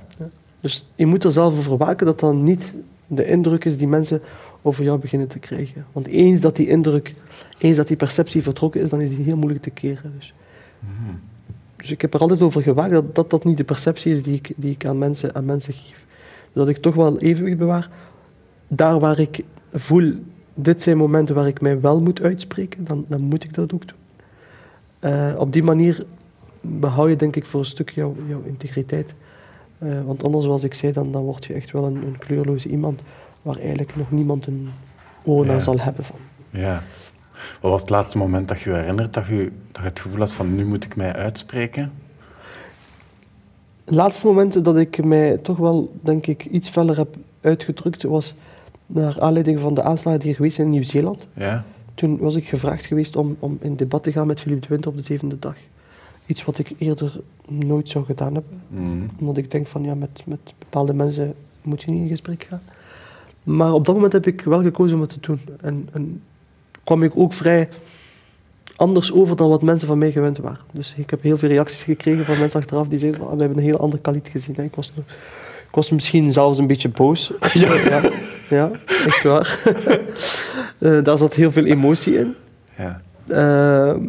Dus 0.61 0.87
je 0.95 1.07
moet 1.07 1.25
er 1.25 1.33
zelf 1.33 1.65
voor 1.65 1.77
waken 1.79 2.07
dat 2.07 2.21
dat 2.21 2.35
niet 2.35 2.73
de 3.07 3.27
indruk 3.27 3.65
is 3.65 3.77
die 3.77 3.89
mensen 3.89 4.21
over 4.63 4.85
jou 4.85 4.99
beginnen 4.99 5.29
te 5.29 5.39
krijgen. 5.39 5.87
Want 5.93 6.07
eens 6.07 6.41
dat 6.41 6.57
die 6.57 6.69
indruk, 6.69 7.15
eens 7.59 7.77
dat 7.77 7.89
die 7.89 7.97
perceptie 7.97 8.43
vertrokken 8.43 8.81
is, 8.81 8.91
dan 8.91 9.01
is 9.01 9.11
die 9.11 9.25
heel 9.25 9.37
moeilijk 9.37 9.63
te 9.63 9.71
keren. 9.71 10.13
Dus, 10.19 10.35
dus 11.77 11.91
ik 11.91 12.01
heb 12.01 12.15
er 12.15 12.21
altijd 12.21 12.43
over 12.43 12.63
gewaakt 12.63 12.93
dat, 12.93 13.15
dat 13.15 13.31
dat 13.31 13.45
niet 13.45 13.57
de 13.57 13.65
perceptie 13.65 14.13
is 14.13 14.23
die 14.23 14.35
ik, 14.35 14.53
die 14.57 14.71
ik 14.71 14.87
aan, 14.87 14.99
mensen, 14.99 15.35
aan 15.35 15.45
mensen 15.45 15.73
geef. 15.73 16.05
Dat 16.53 16.69
ik 16.69 16.77
toch 16.77 16.95
wel 16.95 17.19
evenwicht 17.19 17.59
bewaar. 17.59 17.91
Daar 18.69 18.99
waar 19.01 19.19
ik 19.19 19.45
voel, 19.73 20.13
dit 20.55 20.83
zijn 20.83 20.97
momenten 20.97 21.35
waar 21.35 21.47
ik 21.47 21.61
mij 21.61 21.81
wel 21.81 22.01
moet 22.01 22.23
uitspreken, 22.23 22.85
dan, 22.85 23.05
dan 23.09 23.21
moet 23.21 23.45
ik 23.45 23.55
dat 23.55 23.73
ook 23.73 23.89
doen. 23.89 23.99
Eh, 24.99 25.35
op 25.39 25.53
die 25.53 25.63
manier 25.63 26.07
behoud 26.61 27.09
je 27.09 27.17
denk 27.17 27.37
ik 27.37 27.45
voor 27.45 27.61
een 27.61 27.67
stuk 27.67 27.91
jouw, 27.91 28.15
jouw 28.29 28.43
integriteit. 28.47 29.15
Eh, 29.79 30.05
want 30.05 30.25
anders, 30.25 30.45
zoals 30.45 30.65
ik 30.65 30.75
zei, 30.75 30.93
dan, 30.93 31.13
dan 31.13 31.23
word 31.23 31.45
je 31.45 31.55
echt 31.55 31.71
wel 31.71 31.85
een, 31.85 31.97
een 31.97 32.19
kleurloze 32.19 32.69
iemand 32.69 33.01
waar 33.43 33.57
eigenlijk 33.57 33.97
nog 33.97 34.11
niemand 34.11 34.47
een 34.47 34.69
oor 35.25 35.47
naar 35.47 35.55
Ja. 35.55 35.61
zal 35.61 35.79
hebben 35.81 36.05
van. 36.05 36.17
ja. 36.51 36.83
Wat 37.61 37.71
was 37.71 37.81
het 37.81 37.91
laatste 37.91 38.19
moment 38.19 38.49
dat 38.49 38.61
je 38.61 38.71
je 38.71 38.77
herinnert 38.77 39.15
dat 39.15 39.27
je, 39.27 39.53
dat 39.73 39.83
je 39.83 39.89
het 39.89 40.01
gevoel 40.01 40.19
had 40.19 40.33
van 40.33 40.55
nu 40.55 40.65
moet 40.65 40.85
ik 40.85 40.97
mij 40.97 41.13
uitspreken? 41.13 41.93
Het 43.85 43.95
laatste 43.95 44.27
moment 44.27 44.65
dat 44.65 44.77
ik 44.77 45.05
mij 45.05 45.37
toch 45.37 45.57
wel, 45.57 45.93
denk 46.01 46.27
ik, 46.27 46.45
iets 46.45 46.69
feller 46.69 46.97
heb 46.97 47.17
uitgedrukt 47.41 48.03
was 48.03 48.35
naar 48.87 49.21
aanleiding 49.21 49.61
van 49.61 49.75
de 49.75 49.83
aanslagen 49.83 50.21
die 50.21 50.29
er 50.31 50.35
geweest 50.37 50.55
zijn 50.55 50.67
in 50.67 50.73
Nieuw-Zeeland. 50.73 51.27
Ja? 51.35 51.65
Toen 51.95 52.19
was 52.19 52.35
ik 52.35 52.49
gevraagd 52.49 52.85
geweest 52.85 53.17
om, 53.17 53.37
om 53.39 53.59
in 53.61 53.77
debat 53.77 54.03
te 54.03 54.13
gaan 54.13 54.27
met 54.27 54.41
Philippe 54.41 54.63
de 54.63 54.69
Winter 54.73 54.91
op 54.91 54.97
de 54.97 55.03
zevende 55.03 55.39
dag. 55.39 55.57
Iets 56.27 56.45
wat 56.45 56.59
ik 56.59 56.73
eerder 56.79 57.21
nooit 57.49 57.89
zou 57.89 58.05
gedaan 58.05 58.35
hebben. 58.35 58.61
Mhm. 58.69 59.03
Omdat 59.19 59.37
ik 59.37 59.51
denk 59.51 59.67
van 59.67 59.83
ja, 59.83 59.95
met, 59.95 60.23
met 60.25 60.55
bepaalde 60.59 60.95
mensen 60.95 61.35
moet 61.63 61.83
je 61.83 61.91
niet 61.91 62.03
in 62.03 62.09
gesprek 62.09 62.43
gaan. 62.49 62.61
Maar 63.43 63.73
op 63.73 63.87
dat 63.87 63.95
moment 63.95 64.13
heb 64.13 64.27
ik 64.27 64.41
wel 64.41 64.63
gekozen 64.63 64.95
om 64.95 65.01
het 65.01 65.11
te 65.11 65.19
doen. 65.21 65.41
En, 65.61 65.89
en 65.93 66.23
kwam 66.85 67.03
ik 67.03 67.13
ook 67.15 67.33
vrij 67.33 67.69
anders 68.77 69.13
over 69.13 69.37
dan 69.37 69.49
wat 69.49 69.63
mensen 69.63 69.89
van 69.89 69.99
mij 69.99 70.13
gewend 70.13 70.39
waren. 70.39 70.65
Dus 70.73 70.95
ik 70.97 71.11
heb 71.11 71.23
heel 71.23 71.39
veel 71.39 71.49
reacties 71.49 71.83
gekregen 71.83 72.25
van 72.25 72.39
mensen 72.39 72.61
achteraf 72.61 72.89
die 72.89 72.99
zeiden, 72.99 73.21
"Ah, 73.21 73.33
we 73.33 73.39
hebben 73.39 73.59
een 73.59 73.65
heel 73.65 73.79
andere 73.79 74.03
kaliet 74.03 74.29
gezien. 74.29 74.55
hè." 74.57 74.63
Ik 74.63 74.75
was, 74.75 74.93
ik 75.69 75.75
was 75.75 75.91
misschien 75.91 76.33
zelfs 76.33 76.59
een 76.59 76.67
beetje 76.67 76.89
boos. 76.89 77.33
Ja, 77.53 77.75
ja, 77.95 78.11
ja 78.49 78.71
echt 79.07 79.23
waar. 79.23 79.59
Eh, 80.79 81.03
daar 81.03 81.19
zat 81.19 81.35
heel 81.35 81.53
veel 81.53 81.65
emotie 81.65 82.19
in. 82.19 82.35
Ja. 82.79 83.01
Ehm, 83.29 84.01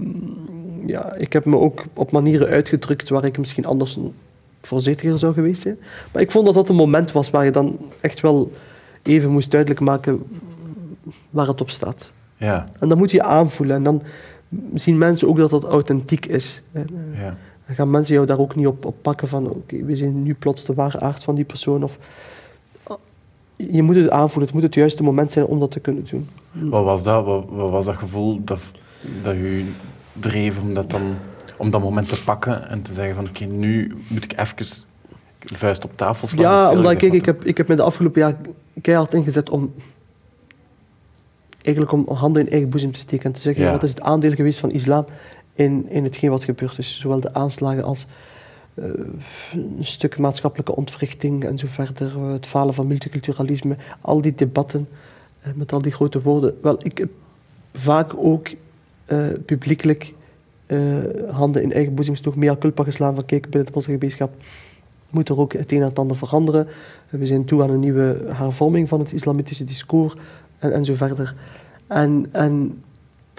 ja, 0.86 1.14
ik 1.16 1.34
heb 1.34 1.46
me 1.46 1.58
ook 1.58 1.84
op 1.94 2.12
manieren 2.12 2.48
uitgedrukt 2.48 3.10
waar 3.10 3.26
ik 3.26 3.38
misschien 3.38 3.66
anders 3.66 3.98
voorzichtiger 4.62 5.18
zou 5.18 5.34
geweest 5.34 5.62
zijn. 5.62 5.78
Maar 6.12 6.22
ik 6.22 6.32
vond 6.32 6.46
dat 6.46 6.54
dat 6.54 6.70
een 6.70 6.76
moment 6.76 7.12
was 7.12 7.30
waar 7.30 7.46
je 7.46 7.52
dan 7.52 7.78
echt 8.02 8.20
wel 8.20 8.52
even 9.04 9.30
moest 9.32 9.52
duidelijk 9.52 9.80
maken 9.82 10.24
waar 11.30 11.48
het 11.48 11.62
op 11.62 11.70
staat. 11.70 12.12
Ja. 12.38 12.66
En 12.80 12.90
dan 12.90 12.98
moet 12.98 13.12
je 13.12 13.24
aanvoelen. 13.24 13.76
En 13.76 13.84
dan 13.84 14.02
zien 14.74 14.98
mensen 14.98 15.28
ook 15.28 15.38
dat 15.38 15.50
dat 15.50 15.64
authentiek 15.64 16.26
is. 16.26 16.62
En, 16.72 16.88
eh, 17.14 17.22
Ja. 17.22 17.38
dan 17.66 17.76
gaan 17.76 17.90
mensen 17.90 18.14
jou 18.14 18.26
daar 18.26 18.40
ook 18.40 18.56
niet 18.56 18.68
op, 18.68 18.86
op 18.86 18.96
pakken 19.02 19.28
van 19.28 19.50
oké, 19.50 19.84
we 19.84 19.96
zien 19.96 20.24
nu 20.24 20.34
plots 20.34 20.66
de 20.66 20.74
ware 20.74 21.00
aard 21.00 21.24
van 21.24 21.36
die 21.36 21.46
persoon. 21.46 21.84
Of, 21.84 21.98
je 23.56 23.82
moet 23.84 23.96
het 23.96 24.10
aanvoelen, 24.10 24.46
het 24.46 24.54
moet 24.54 24.64
het 24.64 24.76
juiste 24.76 25.04
moment 25.04 25.32
zijn 25.32 25.46
om 25.46 25.60
dat 25.60 25.72
te 25.72 25.80
kunnen 25.80 26.06
doen. 26.10 26.28
Wat 26.52 26.84
was 26.84 27.04
dat? 27.04 27.26
Wat, 27.26 27.46
wat 27.50 27.70
was 27.70 27.86
dat 27.86 27.96
gevoel 27.96 28.42
dat, 28.44 28.62
dat 29.24 29.36
u 29.36 29.66
dreef 30.14 30.60
om 30.60 30.74
dat, 30.74 30.90
dan, 30.90 31.16
om 31.58 31.70
dat 31.70 31.82
moment 31.82 32.10
te 32.10 32.24
pakken 32.24 32.70
en 32.70 32.82
te 32.82 32.94
zeggen 32.94 33.16
van 33.16 33.28
oké, 33.28 33.46
nu 33.46 33.94
moet 34.10 34.24
ik 34.24 34.40
even 34.40 34.66
vuist 35.46 35.86
op 35.86 35.92
tafel 35.98 36.28
slaan? 36.28 36.58
Ja, 36.58 36.72
omdat 36.72 36.96
kijk, 36.96 37.14
ik 37.14 37.26
heb, 37.26 37.46
ik 37.46 37.58
heb 37.58 37.68
me 37.68 37.76
de 37.76 37.82
afgelopen 37.82 38.22
jaar 38.22 38.36
keihard 38.82 39.14
ingezet 39.14 39.50
om 39.50 39.74
eigenlijk 41.62 41.92
om 41.92 42.16
handen 42.16 42.46
in 42.46 42.52
eigen 42.52 42.70
boezem 42.70 42.92
te 42.92 43.00
steken 43.00 43.26
en 43.26 43.32
te 43.32 43.42
zeggen, 43.42 43.64
Ja. 43.64 43.72
wat 43.72 43.84
is 43.84 43.90
het 43.90 44.02
aandeel 44.02 44.34
geweest 44.34 44.60
van 44.60 44.72
islam 44.72 45.06
in, 45.54 45.90
in 45.90 46.04
hetgeen 46.04 46.30
wat 46.30 46.44
gebeurd 46.44 46.78
is. 46.78 47.00
Zowel 47.00 47.20
de 47.20 47.34
aanslagen 47.34 47.84
als 47.84 48.06
eh, 48.74 48.86
een 49.54 49.86
stuk 49.86 50.18
maatschappelijke 50.18 50.76
ontwrichting 50.76 51.46
en 51.46 51.58
zo 51.58 51.68
verder, 51.70 52.08
eh, 52.08 52.32
het 52.32 52.48
falen 52.48 52.74
van 52.74 52.88
multiculturalisme, 52.88 53.76
al 54.02 54.22
die 54.22 54.36
debatten 54.36 54.88
eh, 55.42 55.52
met 55.56 55.74
al 55.74 55.82
die 55.82 55.92
grote 55.92 56.22
woorden. 56.22 56.58
Wel, 56.62 56.86
ik 56.86 56.98
heb 56.98 57.10
vaak 57.74 58.14
ook 58.16 58.50
publiekelijk 59.46 60.14
handen 61.32 61.62
in 61.62 61.74
eigen 61.74 61.94
boezem 61.94 62.14
gestoken, 62.14 62.40
mea 62.40 62.56
culpa 62.60 62.84
geslaan 62.84 63.16
van 63.16 63.26
kijk, 63.26 63.42
binnen 63.42 63.66
de 63.66 63.72
moslimgemeenschap 63.74 64.34
moet 65.14 65.30
er 65.30 65.40
ook 65.40 65.54
het 65.54 65.72
een 65.72 65.82
en 65.82 65.88
het 65.88 66.00
ander 66.00 66.18
veranderen. 66.18 66.68
We 67.10 67.26
zijn 67.26 67.46
toe 67.46 67.64
aan 67.64 67.70
een 67.70 67.80
nieuwe 67.80 68.18
hervorming 68.28 68.90
van 68.90 69.00
het 69.00 69.12
islamitische 69.12 69.64
discours 69.64 70.16
en, 70.60 70.74
en 70.74 70.86
zo 70.86 70.94
verder. 70.94 71.36
En, 71.88 72.28
en 72.32 72.82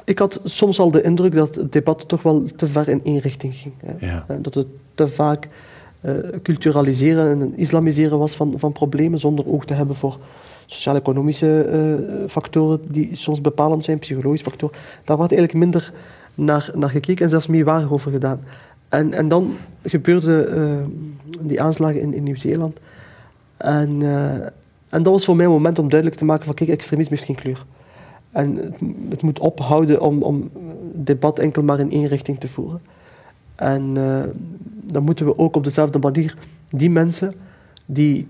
ik 0.05 0.19
had 0.19 0.41
soms 0.45 0.81
al 0.81 0.91
de 0.91 1.03
indruk 1.03 1.35
dat 1.35 1.55
het 1.55 1.73
debat 1.73 2.09
toch 2.09 2.23
wel 2.23 2.45
te 2.57 2.67
ver 2.67 2.89
in 2.89 3.01
één 3.05 3.19
richting 3.19 3.55
ging. 3.55 3.75
Hè. 3.85 4.07
Ja. 4.07 4.25
En 4.29 4.43
Dat 4.43 4.55
het 4.55 4.67
te 4.95 5.09
vaak 5.09 5.49
eh, 6.01 6.13
culturaliseren 6.43 7.41
en 7.41 7.53
islamiseren 7.57 8.19
was 8.19 8.35
van, 8.35 8.55
van 8.57 8.73
problemen, 8.73 9.19
zonder 9.19 9.47
oog 9.47 9.65
te 9.65 9.75
hebben 9.75 9.97
voor 9.97 10.19
sociaal-economische 10.67 11.63
eh, 11.63 12.31
factoren 12.31 12.81
die 12.89 13.09
soms 13.13 13.41
bepalend 13.41 13.85
zijn, 13.85 13.99
psychologische 13.99 14.47
factoren. 14.47 14.77
Daar 15.05 15.17
wordt 15.17 15.33
eigenlijk 15.33 15.65
minder 15.65 15.93
naar, 16.35 16.71
naar 16.75 16.91
gekeken 16.91 17.25
en 17.25 17.31
zelfs 17.31 17.47
meewarig 17.47 17.93
over 17.93 18.11
gedaan. 18.11 18.41
En, 18.95 19.13
en 19.13 19.29
dan 19.29 19.57
gebeurden 19.83 20.57
eh, 20.57 20.85
die 21.41 21.63
aanslagen 21.63 22.01
in, 22.01 22.15
in 22.15 22.23
Nieuw-Zeeland. 22.23 22.79
En, 23.57 24.03
eh, 24.03 24.35
En 24.89 25.03
dat 25.03 25.13
was 25.13 25.25
voor 25.25 25.37
mij 25.37 25.45
een 25.45 25.51
moment 25.51 25.79
om 25.79 25.89
duidelijk 25.89 26.19
te 26.19 26.25
maken 26.25 26.45
van 26.45 26.55
kijk, 26.55 26.69
extremisme 26.69 27.17
heeft 27.17 27.27
geen 27.27 27.37
kleur. 27.37 27.65
En 28.31 28.75
het, 29.09 29.23
moet 29.23 29.39
ophouden 29.39 30.01
om, 30.01 30.23
om 30.23 30.51
debat 30.93 31.39
enkel 31.39 31.63
maar 31.63 31.79
in 31.79 31.91
één 31.91 32.07
richting 32.07 32.41
te 32.41 32.49
voeren. 32.49 32.81
En 33.55 33.95
uh, 33.97 34.23
dan 34.83 35.03
moeten 35.03 35.27
we 35.27 35.39
ook 35.39 35.57
op 35.57 35.65
dezelfde 35.65 35.99
manier 35.99 36.37
die 36.71 36.91
mensen 36.91 37.35
die 37.87 38.27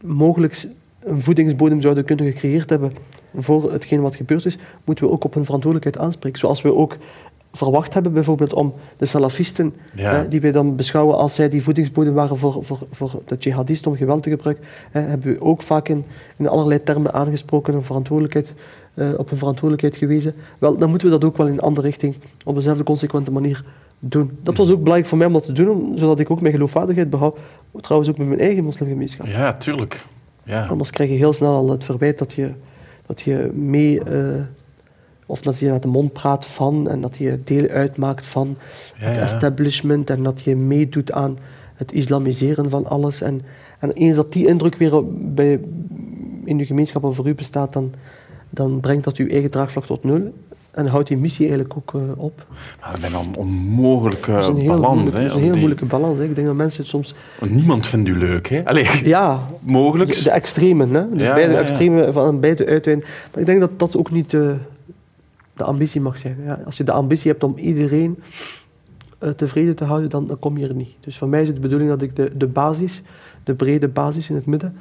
mogelijk 0.00 0.68
een 1.00 1.22
voedingsbodem 1.22 1.80
zouden 1.80 2.04
kunnen 2.04 2.26
gecreëerd 2.32 2.70
hebben 2.70 2.92
voor 3.36 3.72
hetgeen 3.72 4.00
wat 4.00 4.16
gebeurd 4.16 4.46
is, 4.46 4.58
moeten 4.84 5.04
we 5.04 5.10
ook 5.10 5.24
op 5.24 5.34
hun 5.34 5.44
verantwoordelijkheid 5.44 6.06
aanspreken. 6.06 6.38
Zoals 6.38 6.62
we 6.62 6.74
ook 6.74 6.96
verwacht 7.56 7.94
hebben, 7.94 8.12
bijvoorbeeld 8.12 8.52
om 8.52 8.74
de 8.96 9.06
salafisten, 9.06 9.74
die 10.28 10.40
wij 10.40 10.52
dan 10.52 10.76
beschouwen 10.76 11.16
als 11.16 11.34
zij 11.34 11.48
die 11.48 11.62
voedingsbodem 11.62 12.14
waren 12.14 12.36
voor, 12.36 12.64
voor, 12.64 12.78
voor 12.90 13.10
de 13.26 13.36
jihadisten 13.38 13.90
om 13.90 13.96
geweld 13.96 14.22
te 14.22 14.30
gebruiken, 14.30 14.64
hebben 14.90 15.32
we 15.32 15.40
ook 15.40 15.62
vaak 15.62 15.88
in, 15.88 16.04
in 16.36 16.48
allerlei 16.48 16.82
termen 16.82 17.12
aangesproken, 17.12 17.74
een 17.74 17.84
verantwoordelijkheid, 17.84 18.52
uh, 18.94 19.08
op 19.16 19.30
een 19.30 19.38
verantwoordelijkheid 19.38 19.96
gewezen. 19.96 20.34
Wel, 20.58 20.78
dan 20.78 20.88
moeten 20.88 21.08
we 21.08 21.18
dat 21.18 21.24
ook 21.24 21.36
wel 21.36 21.46
in 21.46 21.52
een 21.52 21.60
andere 21.60 21.86
richting, 21.86 22.14
op 22.44 22.54
dezelfde 22.54 22.84
consequente 22.84 23.30
manier 23.30 23.64
doen. 23.98 24.30
Dat 24.42 24.56
was 24.56 24.70
ook 24.70 24.78
belangrijk 24.78 25.06
voor 25.06 25.18
mij 25.18 25.26
om 25.26 25.32
dat 25.32 25.44
te 25.44 25.52
doen, 25.52 25.92
zodat 25.96 26.20
ik 26.20 26.30
ook 26.30 26.40
mijn 26.40 26.54
geloofwaardigheid 26.54 27.10
behoud, 27.10 27.38
trouwens 27.80 28.10
ook 28.10 28.18
met 28.18 28.28
mijn 28.28 28.40
eigen 28.40 28.64
moslimgemeenschap. 28.64 29.26
Ja, 29.26 29.52
tuurlijk. 29.52 30.04
Ja. 30.44 30.66
Anders 30.66 30.90
krijg 30.90 31.10
je 31.10 31.16
heel 31.16 31.32
snel 31.32 31.54
al 31.54 31.70
het 31.70 31.84
verwijt 31.84 32.18
dat 32.18 32.32
je, 32.32 32.50
dat 33.06 33.20
je 33.20 33.50
mee... 33.54 34.00
Uh, 34.10 34.34
of 35.26 35.40
dat 35.40 35.58
je 35.58 35.68
naar 35.68 35.80
de 35.80 35.88
mond 35.88 36.12
praat 36.12 36.46
van 36.46 36.88
en 36.88 37.00
dat 37.00 37.16
je 37.16 37.38
deel 37.44 37.68
uitmaakt 37.68 38.26
van 38.26 38.56
het 38.94 39.18
establishment 39.18 40.10
en 40.10 40.22
dat 40.22 40.40
je 40.40 40.56
meedoet 40.56 41.12
aan 41.12 41.38
het 41.74 41.92
islamiseren 41.92 42.70
van 42.70 42.86
alles. 42.86 43.20
En, 43.20 43.42
en 43.78 43.92
eens 43.92 44.16
dat 44.16 44.32
die 44.32 44.46
indruk 44.46 44.76
weer 44.76 45.00
bij, 45.10 45.60
in 46.44 46.58
je 46.58 46.66
gemeenschap 46.66 47.04
over 47.04 47.26
u 47.26 47.34
bestaat, 47.34 47.72
dan, 47.72 47.92
dan 48.50 48.80
brengt 48.80 49.04
dat 49.04 49.16
uw 49.16 49.28
eigen 49.28 49.50
draagvlak 49.50 49.86
tot 49.86 50.04
nul. 50.04 50.32
En 50.70 50.86
houdt 50.86 51.08
die 51.08 51.16
missie 51.16 51.48
eigenlijk 51.48 51.76
ook 51.76 51.92
uh, 51.92 52.02
op. 52.16 52.46
Maar 52.80 52.90
dat 52.90 52.94
is 52.94 53.00
bijna 53.00 53.18
een 53.18 53.36
onmogelijke 53.36 54.32
dat 54.32 54.56
is 54.56 54.62
een 54.62 54.66
balans. 54.66 55.12
Dat 55.12 55.22
is 55.22 55.34
een 55.34 55.40
heel 55.40 55.56
moeilijke 55.56 55.84
balans. 55.84 56.18
Ik 56.18 56.34
denk 56.34 56.46
dat 56.46 56.56
mensen 56.56 56.86
soms... 56.86 57.14
Want 57.38 57.52
niemand 57.52 57.86
vindt 57.86 58.08
u 58.08 58.18
leuk, 58.18 58.48
hè? 58.48 58.64
Allee, 58.64 58.88
ja. 59.04 59.40
Mogelijk. 59.60 60.22
De, 60.22 60.30
extremen, 60.30 60.94
hè. 60.94 61.08
Dus 61.10 61.22
ja, 61.22 61.34
beide 61.34 61.52
ja, 61.52 61.60
extremen 61.60 62.12
van 62.12 62.40
beide 62.40 62.66
uitwijnen. 62.66 63.04
Maar 63.30 63.40
ik 63.40 63.46
denk 63.46 63.60
dat 63.60 63.78
dat 63.78 63.96
ook 63.96 64.10
niet 64.10 64.32
uh, 64.32 64.50
de 65.56 65.64
ambitie 65.64 66.00
mag 66.00 66.18
zijn. 66.18 66.36
Ja. 66.44 66.60
Als 66.64 66.76
je 66.76 66.84
de 66.84 66.92
ambitie 66.92 67.30
hebt 67.30 67.44
om 67.44 67.56
iedereen 67.56 68.18
uh, 69.22 69.30
tevreden 69.30 69.76
te 69.76 69.84
houden, 69.84 70.10
dan, 70.10 70.26
dan, 70.26 70.38
kom 70.38 70.58
je 70.58 70.68
er 70.68 70.74
niet. 70.74 70.96
Dus 71.00 71.18
voor 71.18 71.28
mij 71.28 71.40
is 71.40 71.46
het 71.46 71.56
de 71.56 71.62
bedoeling 71.62 71.90
dat 71.90 72.02
ik 72.02 72.16
de, 72.16 72.36
de 72.36 72.46
basis, 72.46 73.02
de 73.44 73.54
brede 73.54 73.88
basis 73.88 74.28
in 74.28 74.34
het 74.34 74.46
midden, 74.46 74.76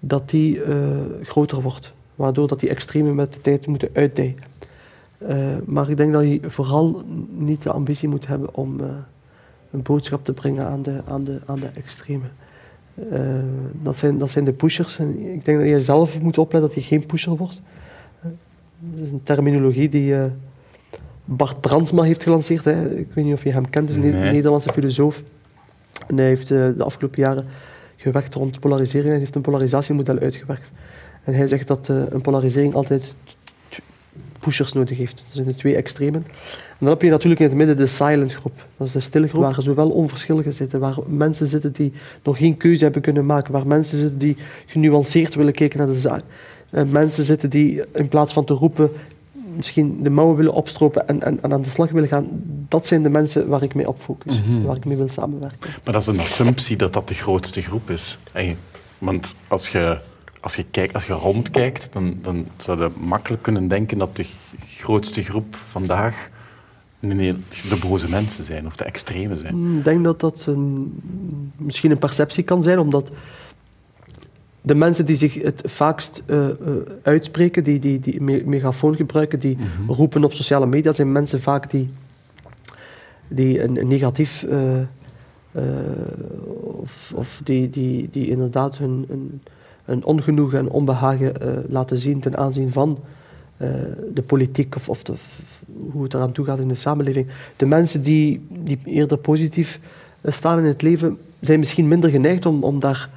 dat 0.00 0.30
die 0.30 0.60
groter 1.22 1.62
wordt. 1.62 1.92
Waardoor 2.14 2.48
dat 2.48 2.60
die 2.60 2.68
extremen 2.68 3.14
met 3.14 3.32
de 3.32 3.40
tijd 3.40 3.66
moeten 3.66 3.88
uitdijen. 3.92 4.36
Uh, 5.28 5.56
maar 5.64 5.90
ik 5.90 5.96
denk 5.96 6.12
dat 6.12 6.22
je 6.22 6.40
vooral 6.42 7.02
niet 7.30 7.62
de 7.62 7.72
ambitie 7.72 8.08
moet 8.08 8.26
hebben 8.26 8.54
om 8.54 8.80
een 9.70 9.82
boodschap 9.82 10.24
te 10.24 10.32
brengen 10.32 10.66
aan 10.66 10.82
de, 10.82 11.00
aan 11.08 11.24
de, 11.24 11.40
aan 11.46 11.60
de 11.60 11.66
extremen. 11.66 12.30
Dat, 13.82 13.96
zijn, 13.96 14.18
dat 14.18 14.30
zijn 14.30 14.44
de 14.44 14.52
pushers. 14.52 14.98
En 14.98 15.34
ik 15.34 15.44
denk 15.44 15.58
dat 15.58 15.68
je 15.68 15.80
zelf 15.80 16.20
moet 16.20 16.38
opletten 16.38 16.70
dat 16.70 16.82
je 16.82 16.88
geen 16.88 17.06
pusher 17.06 17.36
wordt. 17.36 17.60
Dat 18.80 19.06
is 19.06 19.10
een 19.10 19.22
terminologie 19.22 19.88
die 19.88 20.14
Bart 21.24 21.60
Brandsma 21.60 22.02
heeft 22.02 22.22
gelanceerd. 22.22 22.64
Hè. 22.64 22.98
Ik 22.98 23.06
weet 23.12 23.24
niet 23.24 23.34
of 23.34 23.44
je 23.44 23.52
hem 23.52 23.70
kent, 23.70 23.88
dus 23.88 23.96
een 23.96 24.10
Nederlandse 24.10 24.72
filosoof. 24.72 25.22
En 26.06 26.16
hij 26.16 26.26
heeft 26.26 26.48
de 26.48 26.74
afgelopen 26.78 27.20
jaren 27.20 27.46
gewerkt 27.96 28.34
rond 28.34 28.60
polarisering. 28.60 29.10
Hij 29.10 29.18
heeft 29.18 29.34
een 29.34 29.40
polarisatiemodel 29.40 30.18
uitgewerkt. 30.18 30.70
En 31.24 31.34
hij 31.34 31.46
zegt 31.46 31.66
dat 31.66 31.88
een 31.88 32.20
polarisering 32.20 32.74
altijd 32.74 33.14
pushers 34.38 34.72
nodig 34.72 34.98
heeft. 34.98 35.16
Dat 35.16 35.24
zijn 35.30 35.46
de 35.46 35.54
twee 35.54 35.76
extremen. 35.76 36.24
En 36.24 36.76
dan 36.78 36.88
heb 36.88 37.02
je 37.02 37.10
natuurlijk 37.10 37.40
in 37.40 37.46
het 37.46 37.56
midden 37.56 37.76
de 37.76 37.86
silent 37.86 38.34
groep. 38.34 38.66
Dat 38.76 38.86
is 38.86 38.92
de 38.92 39.00
stille 39.00 39.28
groep 39.28 39.42
waar 39.42 39.62
zowel 39.62 39.90
onverschilligen 39.90 40.54
zitten, 40.54 40.80
waar 40.80 40.96
mensen 41.06 41.46
zitten 41.46 41.72
die 41.72 41.92
nog 42.22 42.38
geen 42.38 42.56
keuze 42.56 42.84
hebben 42.84 43.02
kunnen 43.02 43.26
maken, 43.26 43.52
waar 43.52 43.66
mensen 43.66 43.98
zitten 43.98 44.18
die 44.18 44.36
genuanceerd 44.66 45.34
willen 45.34 45.52
kijken 45.52 45.78
naar 45.78 45.86
de 45.86 45.94
zaak. 45.94 46.22
En 46.70 46.90
mensen 46.90 47.24
zitten 47.24 47.50
die 47.50 47.82
in 47.94 48.08
plaats 48.08 48.32
van 48.32 48.44
te 48.44 48.54
roepen 48.54 48.90
misschien 49.56 50.02
de 50.02 50.10
mouwen 50.10 50.36
willen 50.36 50.52
opstropen 50.52 51.08
en, 51.08 51.22
en, 51.22 51.42
en, 51.42 51.52
aan 51.52 51.62
de 51.62 51.68
slag 51.68 51.90
willen 51.90 52.08
gaan. 52.08 52.28
Dat 52.68 52.86
zijn 52.86 53.02
de 53.02 53.08
mensen 53.08 53.48
waar 53.48 53.62
ik 53.62 53.74
mee 53.74 53.88
op 53.88 54.00
focus, 54.00 54.40
mhm. 54.40 54.62
waar 54.62 54.76
ik 54.76 54.84
mee 54.84 54.96
wil 54.96 55.08
samenwerken. 55.08 55.70
Maar 55.84 55.92
dat 55.92 56.02
is 56.02 56.08
een 56.08 56.20
assumptie 56.20 56.76
dat 56.76 56.92
dat 56.92 57.08
de 57.08 57.14
grootste 57.14 57.62
groep 57.62 57.90
is. 57.90 58.18
want 58.98 59.34
als 59.48 59.68
je 59.68 59.98
als 60.40 60.56
je, 60.56 60.64
kijkt, 60.70 60.94
als 60.94 61.06
je 61.06 61.12
rondkijkt, 61.12 61.92
dan, 61.92 62.18
dan 62.22 62.46
zou 62.62 62.82
je 62.82 62.90
makkelijk 62.96 63.42
kunnen 63.42 63.68
denken 63.68 63.98
dat 63.98 64.16
de 64.16 64.26
grootste 64.76 65.22
groep 65.22 65.56
vandaag 65.56 66.30
de 67.00 67.76
boze 67.80 68.08
mensen 68.08 68.44
zijn 68.44 68.66
of 68.66 68.76
de 68.76 68.84
extreme 68.84 69.36
zijn. 69.36 69.76
Ik 69.76 69.84
denk 69.84 70.04
dat 70.04 70.20
dat 70.20 70.44
een, 70.46 70.92
misschien 71.56 71.90
een 71.90 71.98
perceptie 71.98 72.44
kan 72.44 72.62
zijn, 72.62 72.78
omdat 72.78 73.10
de 74.62 74.74
mensen 74.74 75.06
die 75.06 75.16
zich 75.16 75.34
het 75.42 75.62
vaakst 75.64 76.22
uh, 76.26 76.38
uh, 76.38 76.52
uitspreken, 77.02 77.64
die, 77.64 77.78
die, 77.78 78.00
die 78.00 78.22
megafoon 78.22 78.96
gebruiken, 78.96 79.40
die 79.40 79.56
mhm. 79.56 79.90
roepen 79.92 80.24
op 80.24 80.32
sociale 80.32 80.66
media, 80.66 80.92
zijn 80.92 81.12
mensen 81.12 81.40
vaak 81.40 81.70
die, 81.70 81.90
die 83.28 83.62
een, 83.62 83.80
een 83.80 83.88
negatief... 83.88 84.46
Uh, 84.48 84.58
of, 86.80 87.12
of 87.14 87.40
die, 87.44 87.70
die, 87.70 88.08
die 88.12 88.28
inderdaad 88.28 88.78
hun, 88.78 89.06
een, 89.08 89.42
een 89.84 90.04
ongenoegen 90.04 90.58
en 90.58 90.70
onbehagen 90.70 91.32
laten 91.68 91.98
zien 91.98 92.20
ten 92.20 92.36
aanzien 92.36 92.72
van 92.72 92.98
de 94.14 94.22
politiek 94.26 94.76
of, 94.76 94.88
of 94.88 95.02
de, 95.02 95.12
hoe 95.90 96.02
het 96.02 96.14
eraan 96.14 96.32
toe 96.32 96.44
gaat 96.44 96.58
in 96.58 96.68
de 96.68 96.74
samenleving. 96.74 97.26
De 97.56 97.66
mensen 97.66 98.02
die, 98.02 98.46
die 98.48 98.78
eerder 98.84 99.18
positief 99.18 99.80
staan 100.24 100.58
in 100.58 100.64
het 100.64 100.82
leven, 100.82 101.18
zijn 101.40 101.58
misschien 101.58 101.88
minder 101.88 102.10
geneigd 102.10 102.46
om, 102.46 102.64
om 102.64 102.80
daar 102.80 103.08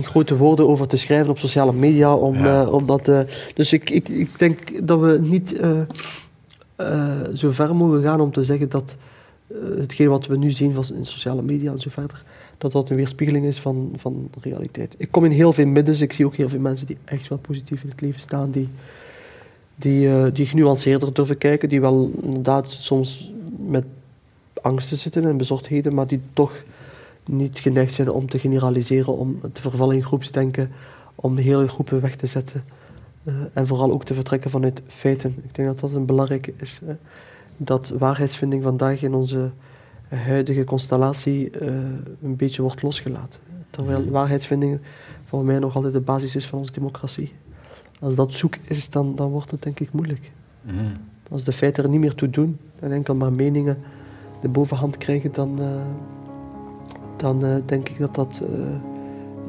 grote 0.00 0.36
woorden 0.36 0.68
over 0.68 0.86
te 0.86 0.96
schrijven 0.96 1.30
op 1.30 1.38
sociale 1.38 1.72
media. 1.72 2.14
Om, 2.14 2.36
ja. 2.36 2.66
omdat, 2.66 3.10
dus 3.54 3.72
ik, 3.72 3.90
ik, 3.90 4.08
ik 4.08 4.38
denk 4.38 4.86
dat 4.86 5.00
we 5.00 5.18
niet 5.22 5.60
zo 7.34 7.50
ver 7.50 7.76
mogen 7.76 8.02
gaan 8.02 8.20
om 8.20 8.32
te 8.32 8.44
zeggen 8.44 8.68
dat 8.68 8.94
hetgeen 9.78 10.08
wat 10.08 10.26
we 10.26 10.36
nu 10.36 10.50
zien 10.50 10.74
van 10.74 10.84
in 10.94 11.06
sociale 11.06 11.42
media 11.42 11.70
en 11.70 11.78
zo 11.78 11.90
verder, 11.90 12.22
dat 12.58 12.72
dat 12.72 12.90
een 12.90 12.96
weerspiegeling 12.96 13.44
is 13.44 13.58
van, 13.58 13.92
van 13.96 14.28
de 14.30 14.48
realiteit. 14.48 14.94
Ik 14.96 15.08
kom 15.10 15.24
in 15.24 15.30
heel 15.30 15.52
veel 15.52 15.66
middens, 15.66 16.00
ik 16.00 16.12
zie 16.12 16.26
ook 16.26 16.36
heel 16.36 16.48
veel 16.48 16.60
mensen 16.60 16.86
die 16.86 16.98
echt 17.04 17.28
wel 17.28 17.38
positief 17.38 17.82
in 17.82 17.88
het 17.88 18.00
leven 18.00 18.20
staan, 18.20 18.50
die, 18.50 18.68
die, 19.76 20.32
die 20.32 20.46
genuanceerder 20.46 21.14
durven 21.14 21.38
kijken, 21.38 21.68
die 21.68 21.80
wel 21.80 22.10
inderdaad 22.22 22.70
soms 22.70 23.30
met 23.66 23.84
angsten 24.62 24.96
zitten 24.96 25.24
en 25.24 25.36
bezorgdheden, 25.36 25.94
maar 25.94 26.06
die 26.06 26.20
toch 26.32 26.52
niet 27.24 27.58
geneigd 27.58 27.92
zijn 27.92 28.10
om 28.10 28.28
te 28.28 28.38
generaliseren, 28.38 29.16
om 29.16 29.40
te 29.52 29.60
vervallen 29.60 29.96
in 29.96 30.04
groepsdenken, 30.04 30.70
om 31.14 31.36
hele 31.36 31.68
groepen 31.68 32.00
weg 32.00 32.16
te 32.16 32.26
zetten. 32.26 32.64
Uh, 33.24 33.34
en 33.52 33.66
vooral 33.66 33.92
ook 33.92 34.04
te 34.04 34.14
vertrekken 34.14 34.50
vanuit 34.50 34.82
feiten. 34.86 35.34
Ik 35.42 35.54
denk 35.54 35.68
dat 35.68 35.80
dat 35.80 35.92
een 35.92 36.06
belangrijke 36.06 36.52
is. 36.56 36.80
Hè. 36.84 36.94
Dat 37.56 37.88
waarheidsvinding 37.88 38.62
vandaag 38.62 39.02
in 39.02 39.14
onze 39.14 39.50
huidige 40.08 40.64
constellatie 40.64 41.50
uh, 41.50 41.68
een 42.22 42.36
beetje 42.36 42.62
wordt 42.62 42.82
losgelaten. 42.82 43.40
Terwijl 43.70 44.00
mhm. 44.00 44.10
waarheidsvinding 44.10 44.80
voor 45.24 45.44
mij 45.44 45.58
nog 45.58 45.74
altijd 45.74 45.92
de 45.92 46.00
basis 46.00 46.36
is 46.36 46.46
van 46.46 46.58
onze 46.58 46.72
democratie. 46.72 47.32
Als 48.00 48.14
dat 48.14 48.34
zoek 48.34 48.56
is, 48.68 48.90
dan, 48.90 49.14
dan 49.14 49.30
wordt 49.30 49.50
het 49.50 49.62
denk 49.62 49.80
ik 49.80 49.92
moeilijk. 49.92 50.30
Mm. 50.62 50.96
Als 51.30 51.44
de 51.44 51.52
feiten 51.52 51.84
er 51.84 51.90
niet 51.90 52.00
meer 52.00 52.14
toe 52.14 52.30
doen 52.30 52.58
en 52.80 52.92
enkel 52.92 53.14
maar 53.14 53.32
meningen 53.32 53.78
de 54.40 54.48
bovenhand 54.48 54.98
krijgen, 54.98 55.32
dan, 55.32 55.60
uh, 55.60 55.82
dan 57.22 57.44
uh, 57.44 57.56
denk 57.66 57.88
ik 57.88 57.98
dat 57.98 58.14
dat 58.14 58.42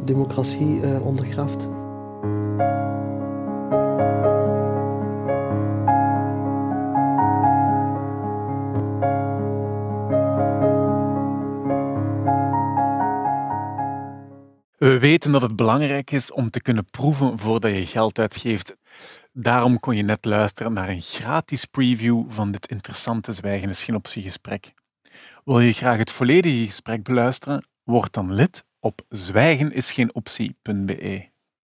democratie 0.05 1.01
ondergraaft. 1.01 1.67
We 14.83 14.99
weten 14.99 15.31
dat 15.31 15.41
het 15.41 15.55
belangrijk 15.55 16.11
is 16.11 16.31
om 16.31 16.49
te 16.49 16.61
kunnen 16.61 16.85
proeven 16.85 17.39
voordat 17.39 17.71
je 17.71 17.85
geld 17.85 18.19
uitgeeft. 18.19 18.75
Daarom 19.31 19.79
kon 19.79 19.95
je 19.95 20.03
net 20.03 20.25
luisteren 20.25 20.73
naar 20.73 20.89
een 20.89 21.01
gratis 21.01 21.65
preview 21.65 22.23
van 22.27 22.51
dit 22.51 22.67
interessante 22.67 23.31
Zwijgen 23.31 23.69
is 23.69 23.83
geen 23.83 23.95
optie 23.95 24.23
gesprek. 24.23 24.73
Wil 25.43 25.59
je 25.59 25.73
graag 25.73 25.97
het 25.97 26.11
volledige 26.11 26.65
gesprek 26.65 27.03
beluisteren? 27.03 27.67
Word 27.83 28.13
dan 28.13 28.33
lid 28.33 28.65
op 28.79 29.01
zwijgenisgeenoptie.be. 29.09 31.32